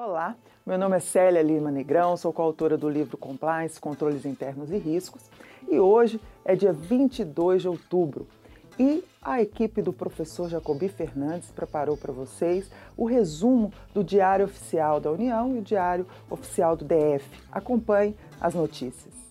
Olá, 0.00 0.36
meu 0.64 0.78
nome 0.78 0.96
é 0.96 1.00
Célia 1.00 1.42
Lima 1.42 1.72
Negrão, 1.72 2.16
sou 2.16 2.32
coautora 2.32 2.78
do 2.78 2.88
livro 2.88 3.16
Compliance, 3.16 3.80
Controles 3.80 4.24
Internos 4.24 4.70
e 4.70 4.78
Riscos 4.78 5.22
e 5.68 5.80
hoje 5.80 6.20
é 6.44 6.54
dia 6.54 6.72
22 6.72 7.62
de 7.62 7.68
outubro 7.68 8.24
e 8.78 9.02
a 9.20 9.42
equipe 9.42 9.82
do 9.82 9.92
professor 9.92 10.48
Jacobi 10.48 10.88
Fernandes 10.88 11.50
preparou 11.50 11.96
para 11.96 12.12
vocês 12.12 12.70
o 12.96 13.06
resumo 13.06 13.72
do 13.92 14.04
Diário 14.04 14.44
Oficial 14.44 15.00
da 15.00 15.10
União 15.10 15.56
e 15.56 15.58
o 15.58 15.62
Diário 15.62 16.06
Oficial 16.30 16.76
do 16.76 16.84
DF. 16.84 17.28
Acompanhe 17.50 18.14
as 18.40 18.54
notícias. 18.54 19.27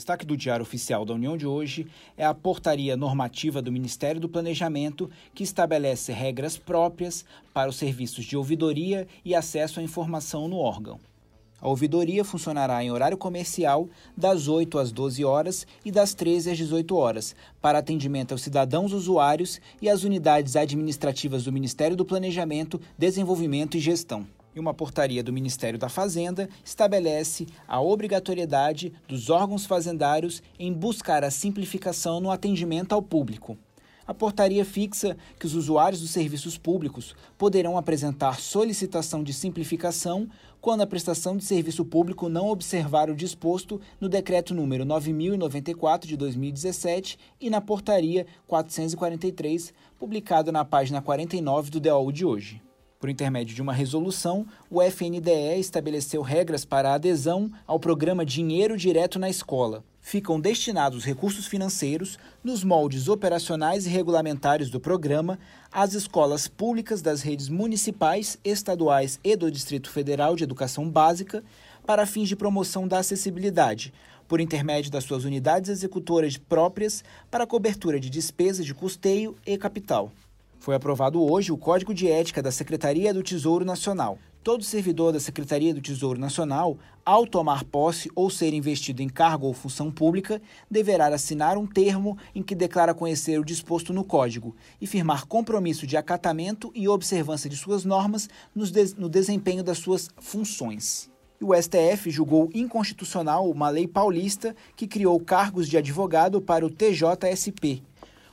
Destaque 0.00 0.24
do 0.24 0.34
Diário 0.34 0.62
Oficial 0.62 1.04
da 1.04 1.12
União 1.12 1.36
de 1.36 1.46
hoje 1.46 1.86
é 2.16 2.24
a 2.24 2.32
portaria 2.32 2.96
normativa 2.96 3.60
do 3.60 3.70
Ministério 3.70 4.18
do 4.18 4.30
Planejamento 4.30 5.10
que 5.34 5.44
estabelece 5.44 6.10
regras 6.10 6.56
próprias 6.56 7.22
para 7.52 7.68
os 7.68 7.76
serviços 7.76 8.24
de 8.24 8.34
ouvidoria 8.34 9.06
e 9.22 9.34
acesso 9.34 9.78
à 9.78 9.82
informação 9.82 10.48
no 10.48 10.56
órgão. 10.56 10.98
A 11.60 11.68
ouvidoria 11.68 12.24
funcionará 12.24 12.82
em 12.82 12.90
horário 12.90 13.18
comercial 13.18 13.90
das 14.16 14.48
8 14.48 14.78
às 14.78 14.90
12 14.90 15.22
horas 15.22 15.66
e 15.84 15.92
das 15.92 16.14
13 16.14 16.52
às 16.52 16.56
18 16.56 16.96
horas, 16.96 17.36
para 17.60 17.78
atendimento 17.78 18.32
aos 18.32 18.40
cidadãos 18.40 18.94
usuários 18.94 19.60
e 19.82 19.90
às 19.90 20.02
unidades 20.02 20.56
administrativas 20.56 21.44
do 21.44 21.52
Ministério 21.52 21.94
do 21.94 22.06
Planejamento, 22.06 22.80
Desenvolvimento 22.96 23.76
e 23.76 23.80
Gestão 23.80 24.26
e 24.54 24.60
uma 24.60 24.74
portaria 24.74 25.22
do 25.22 25.32
Ministério 25.32 25.78
da 25.78 25.88
Fazenda 25.88 26.48
estabelece 26.64 27.46
a 27.66 27.80
obrigatoriedade 27.80 28.92
dos 29.06 29.30
órgãos 29.30 29.66
fazendários 29.66 30.42
em 30.58 30.72
buscar 30.72 31.24
a 31.24 31.30
simplificação 31.30 32.20
no 32.20 32.30
atendimento 32.30 32.92
ao 32.92 33.02
público. 33.02 33.56
A 34.10 34.14
portaria 34.14 34.64
fixa 34.64 35.16
que 35.38 35.46
os 35.46 35.54
usuários 35.54 36.00
dos 36.00 36.10
serviços 36.10 36.58
públicos 36.58 37.14
poderão 37.38 37.78
apresentar 37.78 38.40
solicitação 38.40 39.22
de 39.22 39.32
simplificação 39.32 40.28
quando 40.60 40.80
a 40.80 40.86
prestação 40.86 41.36
de 41.36 41.44
serviço 41.44 41.84
público 41.84 42.28
não 42.28 42.48
observar 42.48 43.08
o 43.08 43.14
disposto 43.14 43.80
no 44.00 44.08
decreto 44.08 44.52
número 44.52 44.84
9094 44.84 46.08
de 46.08 46.16
2017 46.16 47.18
e 47.40 47.48
na 47.48 47.60
portaria 47.60 48.26
443, 48.48 49.72
publicado 49.96 50.50
na 50.50 50.64
página 50.64 51.00
49 51.00 51.70
do 51.70 51.78
DOU 51.78 52.10
de 52.10 52.24
hoje. 52.24 52.60
Por 53.00 53.08
intermédio 53.08 53.54
de 53.54 53.62
uma 53.62 53.72
resolução, 53.72 54.46
o 54.68 54.82
FNDE 54.82 55.58
estabeleceu 55.58 56.20
regras 56.20 56.66
para 56.66 56.90
a 56.90 56.94
adesão 56.96 57.50
ao 57.66 57.80
programa 57.80 58.26
Dinheiro 58.26 58.76
Direto 58.76 59.18
na 59.18 59.30
Escola. 59.30 59.82
Ficam 60.02 60.38
destinados 60.38 61.02
recursos 61.02 61.46
financeiros, 61.46 62.18
nos 62.44 62.62
moldes 62.62 63.08
operacionais 63.08 63.86
e 63.86 63.88
regulamentares 63.88 64.68
do 64.68 64.78
programa, 64.78 65.38
às 65.72 65.94
escolas 65.94 66.46
públicas 66.46 67.00
das 67.00 67.22
redes 67.22 67.48
municipais, 67.48 68.38
estaduais 68.44 69.18
e 69.24 69.34
do 69.34 69.50
Distrito 69.50 69.90
Federal 69.90 70.36
de 70.36 70.44
Educação 70.44 70.86
Básica, 70.86 71.42
para 71.86 72.04
fins 72.04 72.28
de 72.28 72.36
promoção 72.36 72.86
da 72.86 72.98
acessibilidade, 72.98 73.94
por 74.28 74.42
intermédio 74.42 74.90
das 74.90 75.04
suas 75.04 75.24
unidades 75.24 75.70
executoras 75.70 76.36
próprias 76.36 77.02
para 77.30 77.46
cobertura 77.46 77.98
de 77.98 78.10
despesas 78.10 78.66
de 78.66 78.74
custeio 78.74 79.34
e 79.46 79.56
capital. 79.56 80.12
Foi 80.60 80.74
aprovado 80.74 81.22
hoje 81.22 81.50
o 81.50 81.56
Código 81.56 81.94
de 81.94 82.06
Ética 82.06 82.42
da 82.42 82.52
Secretaria 82.52 83.14
do 83.14 83.22
Tesouro 83.22 83.64
Nacional. 83.64 84.18
Todo 84.44 84.62
servidor 84.62 85.10
da 85.10 85.18
Secretaria 85.18 85.72
do 85.72 85.80
Tesouro 85.80 86.20
Nacional, 86.20 86.76
ao 87.02 87.26
tomar 87.26 87.64
posse 87.64 88.10
ou 88.14 88.28
ser 88.28 88.52
investido 88.52 89.00
em 89.00 89.08
cargo 89.08 89.46
ou 89.46 89.54
função 89.54 89.90
pública, 89.90 90.40
deverá 90.70 91.06
assinar 91.06 91.56
um 91.56 91.66
termo 91.66 92.18
em 92.34 92.42
que 92.42 92.54
declara 92.54 92.92
conhecer 92.92 93.40
o 93.40 93.44
disposto 93.44 93.94
no 93.94 94.04
Código 94.04 94.54
e 94.78 94.86
firmar 94.86 95.26
compromisso 95.26 95.86
de 95.86 95.96
acatamento 95.96 96.70
e 96.74 96.86
observância 96.86 97.48
de 97.48 97.56
suas 97.56 97.86
normas 97.86 98.28
no 98.54 99.08
desempenho 99.08 99.64
das 99.64 99.78
suas 99.78 100.10
funções. 100.18 101.10
E 101.40 101.44
o 101.44 101.54
STF 101.54 102.10
julgou 102.10 102.50
inconstitucional 102.52 103.50
uma 103.50 103.70
lei 103.70 103.88
paulista 103.88 104.54
que 104.76 104.86
criou 104.86 105.18
cargos 105.18 105.66
de 105.66 105.78
advogado 105.78 106.38
para 106.38 106.66
o 106.66 106.70
TJSP, 106.70 107.82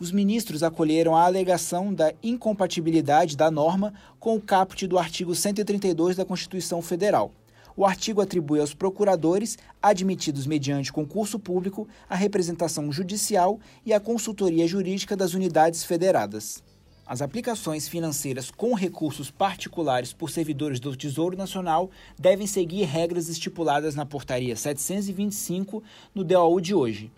os 0.00 0.10
ministros 0.10 0.62
acolheram 0.62 1.14
a 1.14 1.26
alegação 1.26 1.92
da 1.92 2.14
incompatibilidade 2.22 3.36
da 3.36 3.50
norma 3.50 3.92
com 4.18 4.34
o 4.34 4.40
caput 4.40 4.86
do 4.86 4.98
artigo 4.98 5.34
132 5.34 6.16
da 6.16 6.24
Constituição 6.24 6.80
Federal. 6.80 7.30
O 7.76 7.84
artigo 7.84 8.22
atribui 8.22 8.60
aos 8.60 8.72
procuradores, 8.72 9.58
admitidos 9.80 10.46
mediante 10.46 10.92
concurso 10.92 11.38
público, 11.38 11.86
a 12.08 12.16
representação 12.16 12.90
judicial 12.90 13.60
e 13.84 13.92
a 13.92 14.00
consultoria 14.00 14.66
jurídica 14.66 15.14
das 15.14 15.34
unidades 15.34 15.84
federadas. 15.84 16.62
As 17.06 17.20
aplicações 17.20 17.86
financeiras 17.86 18.50
com 18.50 18.72
recursos 18.72 19.30
particulares 19.30 20.12
por 20.12 20.30
servidores 20.30 20.80
do 20.80 20.96
Tesouro 20.96 21.36
Nacional 21.36 21.90
devem 22.18 22.46
seguir 22.46 22.84
regras 22.84 23.28
estipuladas 23.28 23.94
na 23.94 24.06
Portaria 24.06 24.56
725 24.56 25.82
no 26.14 26.24
DOU 26.24 26.60
de 26.60 26.74
hoje 26.74 27.10